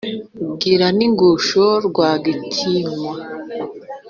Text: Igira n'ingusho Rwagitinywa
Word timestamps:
Igira 0.51 0.87
n'ingusho 0.97 1.63
Rwagitinywa 1.87 3.13